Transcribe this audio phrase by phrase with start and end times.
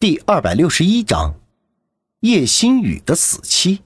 [0.00, 1.34] 第二百六十一章，
[2.20, 3.82] 叶心雨的死期。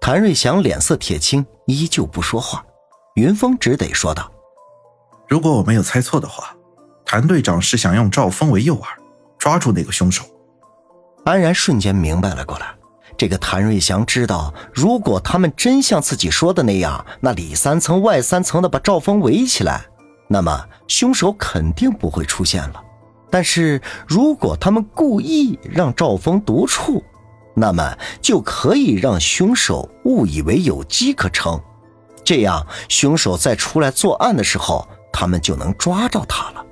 [0.00, 2.66] 谭瑞祥脸色铁青，依旧不说话。
[3.14, 4.28] 云峰只得说道
[5.28, 6.52] ：“如果我没有猜错的话，
[7.04, 8.88] 谭队长是想用赵峰为诱饵，
[9.38, 10.24] 抓住那个凶手。”
[11.24, 12.74] 安然瞬间明白了过来。
[13.16, 19.86] 这个谭瑞祥知道，如果他们真像自己说的那样，那里三层外三层的把赵峰围起来。
[20.32, 22.82] 那么凶手肯定不会出现了，
[23.30, 27.04] 但是如果他们故意让赵峰独处，
[27.54, 31.60] 那么就可以让凶手误以为有机可乘，
[32.24, 36.64] 这样凶手再出来作案的时候，他们就能抓到他了。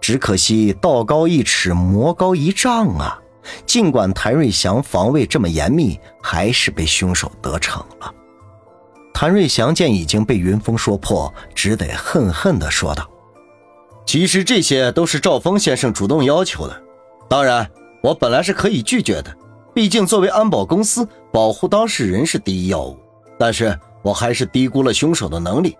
[0.00, 3.18] 只可惜道高一尺，魔高一丈啊！
[3.66, 8.14] 尽管谭瑞祥防卫这么严密，还是被凶手得逞了。
[9.18, 13.08] 谭瑞祥见已经被云峰说破，只得恨恨地说道
[14.04, 16.82] ：“其实这些都是赵峰先生主动要求的，
[17.26, 17.66] 当然
[18.02, 19.34] 我本来是可以拒绝的，
[19.72, 22.98] 毕竟作为安保公司，保护当事人是第一要务。
[23.38, 25.74] 但是我还是低估了凶手的能力。”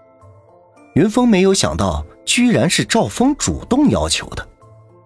[0.97, 4.49] 云峰没有想到，居然是赵峰主动要求的，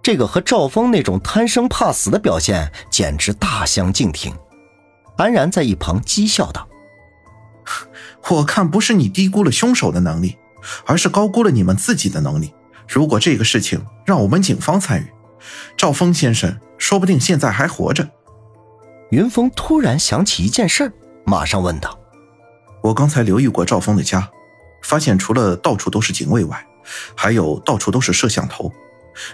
[0.00, 4.32] 这个和赵峰那种贪生怕死的表现简直大相径庭。
[5.16, 6.64] 安然在一旁讥笑道。
[8.30, 10.38] 我看不是你低估了凶手的能力，
[10.86, 12.54] 而是高估了你们自己的能力。
[12.88, 15.06] 如果这个事情让我们警方参与，
[15.76, 18.08] 赵峰先生说不定现在还活着。
[19.10, 20.92] 云峰突然想起一件事，
[21.24, 21.98] 马上问道
[22.82, 24.30] ：“我刚才留意过赵峰的家，
[24.82, 26.64] 发现除了到处都是警卫外，
[27.16, 28.70] 还有到处都是摄像头。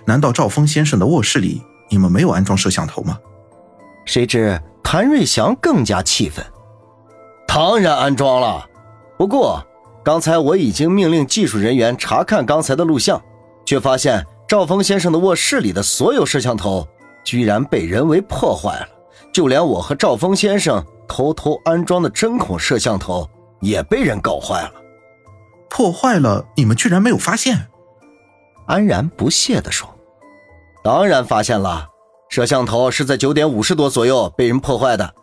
[0.06, 3.19] 难道赵峰先生的卧室里你们没有安装摄像头吗？”
[4.06, 6.42] 谁知谭瑞祥更加气愤
[7.47, 8.67] ：“当然安装了。”
[9.19, 9.64] 不过，
[10.05, 13.20] 刚才我已经命令技术人员查看刚才的录像，
[13.64, 16.86] 却发现赵峰先生的卧室里的所有摄像头
[17.25, 18.89] 居然被人为破坏了，
[19.33, 23.29] 就连我和赵峰先生偷偷安装的针孔摄像头
[23.61, 24.73] 也被人搞坏了。
[25.70, 27.68] 破坏了，你们居然没有发现？
[28.67, 29.89] 安然不屑地说
[30.85, 31.89] ：“当然发现了，
[32.29, 35.14] 摄像头是在九点五十多左右被人破坏的。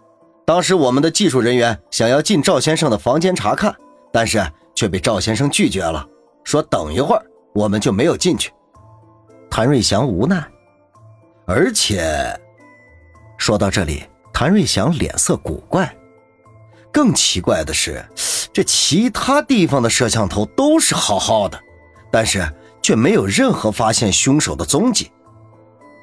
[0.46, 3.74] 当时我们的技术人员想要进赵先生的房间查看。”
[4.14, 4.40] 但是
[4.76, 6.08] 却被赵先生拒绝了，
[6.44, 7.26] 说等一会儿，
[7.56, 8.54] 我们就没有进去。
[9.50, 10.48] 谭瑞祥无奈，
[11.48, 12.40] 而且
[13.40, 15.92] 说到这里，谭瑞祥脸色古怪。
[16.92, 18.06] 更奇怪的是，
[18.54, 21.60] 这其他地方的摄像头都是好好的，
[22.12, 22.48] 但是
[22.84, 25.12] 却没有任何发现凶手的踪迹。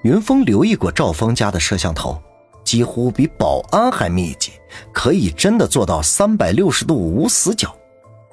[0.02, 2.20] 云峰留意过赵峰家的摄像头，
[2.64, 4.52] 几乎比保安还密集，
[4.92, 7.72] 可以真的做到三百六十度无死角。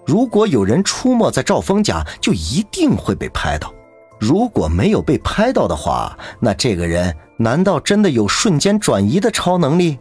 [0.08, 3.74] 如果有人出没在赵峰家，就一定会被拍到。
[4.18, 10.00] 如果没有被拍到的话，那这个人难道真的有瞬间转移的超能力？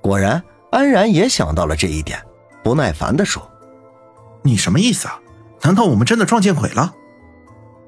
[0.00, 2.18] 果然，安然也想到了这一点，
[2.64, 3.46] 不耐烦地说
[4.42, 5.20] ：“你什么意思啊？
[5.60, 6.94] 难道我们真的撞见鬼了？”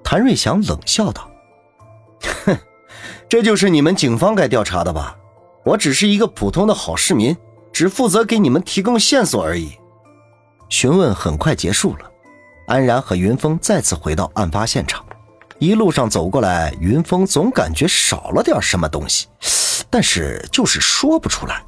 [0.04, 1.28] 谭瑞祥冷笑道
[2.44, 2.58] ：“哼，
[3.28, 5.16] 这就是你们警方该调查的吧？
[5.64, 7.34] 我只是一个普通的好市民，
[7.72, 9.72] 只负责给你们提供线索而已。”
[10.68, 12.10] 询问很快结束了，
[12.66, 15.04] 安然和云峰再次回到案发现场。
[15.58, 19.28] 一路上走过来，云峰总感觉少了点什么东西，
[19.88, 21.64] 但是就是说不出来。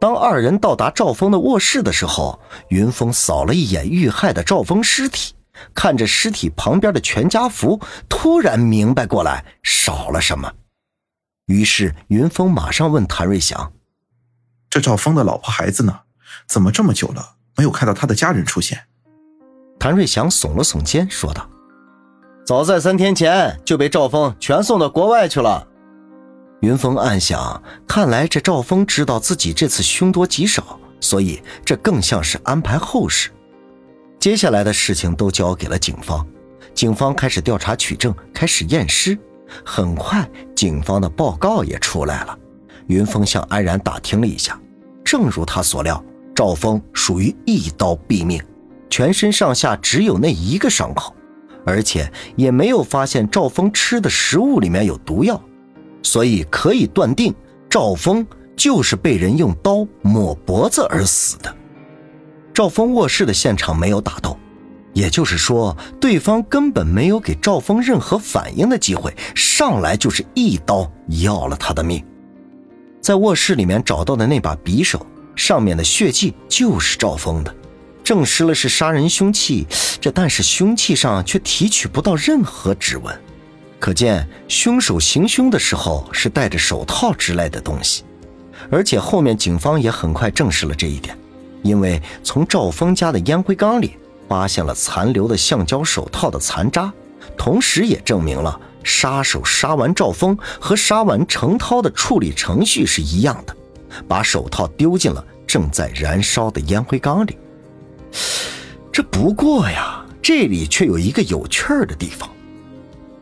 [0.00, 2.38] 当二人到达赵峰的卧室的时候，
[2.68, 5.34] 云峰扫了一眼遇害的赵峰尸体，
[5.74, 10.52] 看着尸体旁边的全家福，突然明白过来少了什么。
[11.46, 13.72] 于是云峰马上问谭瑞祥
[14.70, 16.00] ：“这赵峰的老婆孩子呢？
[16.46, 18.78] 怎么这么久了？”没有看到他的家人出现，
[19.78, 21.48] 谭瑞祥耸了耸肩，说道
[22.44, 25.66] ：“早在三天前就被赵峰全送到国外去了。”
[26.62, 33.30] 云峰暗想：看来这赵峰知道自己这次凶多吉少，所以这更像是安排后事。
[34.18, 36.26] 接下来的事情都交给了警方，
[36.72, 39.18] 警方开始调查取证，开始验尸。
[39.64, 40.26] 很快，
[40.56, 42.38] 警方的报告也出来了。
[42.86, 44.58] 云峰向安然打听了一下，
[45.04, 46.02] 正如他所料。
[46.34, 48.42] 赵峰属于一刀毙命，
[48.90, 51.14] 全身上下只有那一个伤口，
[51.64, 55.40] 而且也没有发现赵峰吃的食物里面有毒药，
[56.02, 57.32] 所以可以断定
[57.70, 58.26] 赵峰
[58.56, 61.54] 就是被人用刀抹脖子而死的。
[62.52, 64.36] 赵峰卧室的现场没有打斗，
[64.92, 70.90] 也就是说，对方根本没有给赵峰任何反应的机会，上来就是一刀
[71.22, 72.04] 要了他的命。
[73.00, 75.04] 在卧室里面找到的那把匕首。
[75.36, 77.54] 上面的血迹就是赵峰的，
[78.02, 79.66] 证实了是杀人凶器，
[80.00, 83.14] 这但是凶器上却提取不到任何指纹，
[83.78, 88.04] 可见凶手行凶的时候是戴着手套之类的东西。
[88.70, 91.16] 而且后面警方也很快证实了这一点，
[91.62, 93.96] 因为从赵峰家的烟灰缸里
[94.28, 96.90] 发现了残留的橡胶手套的残渣，
[97.36, 103.54] 同时也证明了杀手杀完赵峰和杀完程涛的处理程序是一样的，
[104.06, 107.36] 把手套丢进了正在燃烧的烟灰缸里。
[108.92, 112.28] 这不过呀，这里却有一个有趣儿的地方。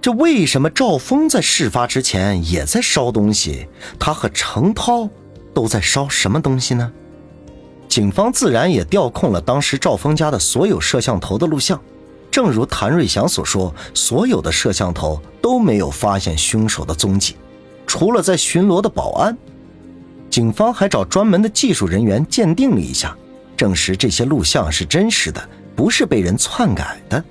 [0.00, 3.68] 这为什么赵峰在事发之前也在烧东西？
[3.98, 5.08] 他和程涛
[5.54, 6.92] 都在烧什么东西呢？
[7.88, 11.80] 警方自然也调控了当时赵峰家的所有摄像头的录像。
[12.30, 17.36] 正如谭瑞祥所说，所有的摄像头都没有发现凶手的踪迹，
[17.86, 19.36] 除了在巡逻的保安。
[20.32, 23.14] 警方还找专门的技术人员鉴定了一下。
[23.54, 25.46] 证实这些录像是真实的，
[25.76, 27.22] 不是被人篡改的。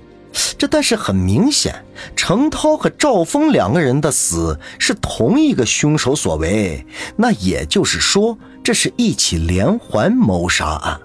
[0.56, 1.74] 这但是很明显，
[2.14, 6.86] 程涛和赵峰两个人的死是同一个凶手所为。
[7.16, 11.00] 那也就是说，这是一起连环谋杀案。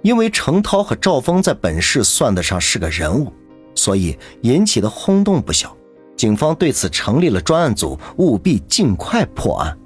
[0.00, 3.30] 因为程涛和赵峰在本市算得上是个人物，
[3.74, 5.76] 所以引起的轰动不小。
[6.16, 9.76] 警方对此成立了专案组，务必尽快破案。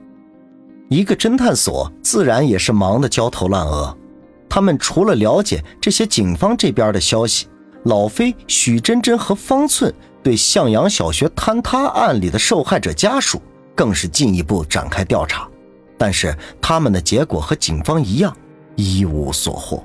[0.88, 3.96] 一个侦探所自然也是忙得焦头烂额。
[4.48, 7.46] 他们除了了解这些警方这边的消息，
[7.84, 9.92] 老飞、许真真和方寸
[10.22, 13.40] 对向阳小学坍塌案里的受害者家属
[13.74, 15.46] 更是进一步展开调查，
[15.98, 18.34] 但是他们的结果和警方一样，
[18.74, 19.84] 一无所获。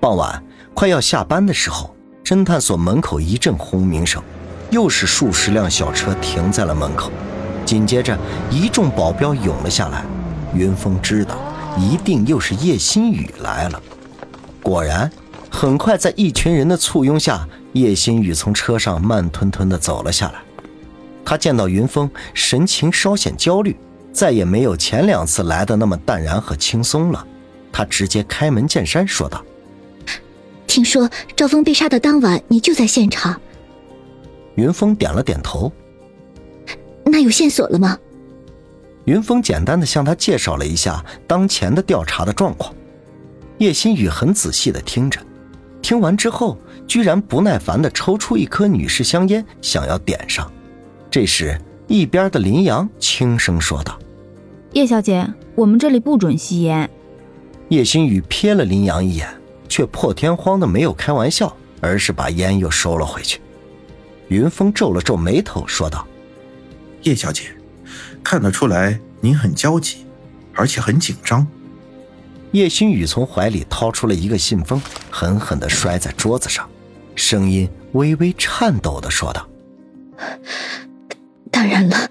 [0.00, 0.42] 傍晚
[0.74, 1.94] 快要下班的时候，
[2.24, 4.22] 侦探所门口一阵轰鸣声，
[4.70, 7.10] 又是数十辆小车停在了门口，
[7.68, 8.16] 紧接着
[8.50, 10.02] 一众保镖涌了下来。
[10.54, 11.36] 云峰知道。
[11.78, 13.80] 一定又是叶新宇来了。
[14.64, 15.08] 果然，
[15.48, 20.40] 很快在一群人的簇拥下，叶新宇从车上慢吞吞地走了下来。
[21.24, 23.76] 他见到云峰，神情稍显焦虑，
[24.12, 27.24] 再也没有前两次来的那么淡然和轻松了。
[27.70, 29.44] 他直接开门见山说道
[30.66, 33.40] ：“听说赵峰被杀的当晚，你就在现场。”
[34.56, 35.70] 云峰点了点头。
[37.18, 37.98] 那有线索了吗？
[39.06, 42.72] 云峰简单的向他介绍了一下当前的调查的状况，
[43.58, 45.18] 叶新宇很仔细的听着，
[45.82, 46.56] 听完之后，
[46.86, 50.48] 居然不耐烦的抽出一颗女士香烟，想要点上。
[51.10, 53.98] 这时，一边的林阳轻声说道
[54.74, 55.26] ：“叶小姐，
[55.56, 56.88] 我们这里不准吸烟。”
[57.66, 59.28] 叶新宇瞥了林阳一眼，
[59.68, 63.40] 却破天荒的没有开玩笑，而是把烟又收了回去。
[64.28, 66.06] 云峰皱了皱眉头，说道
[67.02, 67.54] ：“叶小姐。”
[68.22, 70.04] 看得出来，您很焦急，
[70.52, 71.46] 而且很紧张。
[72.52, 74.80] 叶新宇从怀里掏出了一个信封，
[75.10, 76.68] 狠狠地摔在桌子上，
[77.14, 79.48] 声音微微颤抖地说道
[81.50, 82.10] ：“当然了，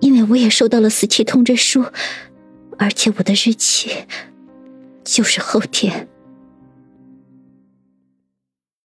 [0.00, 1.84] 因为我也收到了死期通知书，
[2.78, 4.06] 而且我的日期
[5.04, 6.08] 就是后天。”